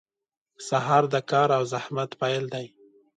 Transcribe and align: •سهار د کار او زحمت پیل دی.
•سهار 0.67 1.03
د 1.13 1.15
کار 1.31 1.49
او 1.57 1.63
زحمت 1.73 2.09
پیل 2.21 2.43
دی. 2.53 2.65